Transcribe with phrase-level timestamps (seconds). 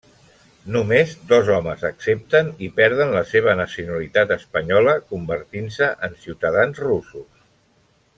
[0.75, 7.29] Només dos homes accepten, i perden la seva nacionalitat espanyola, convertint-se en ciutadans russos.